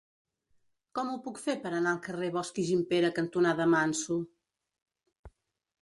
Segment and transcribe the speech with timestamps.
[0.99, 4.19] Com ho puc fer per anar al carrer Bosch i Gimpera cantonada Manso?